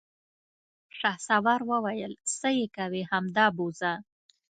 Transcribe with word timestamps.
شهسوار 0.99 1.61
وويل: 1.71 2.13
څه 2.37 2.47
يې 2.57 2.65
کوې، 2.75 3.01
همدا 3.11 3.45
بوځه! 3.57 3.93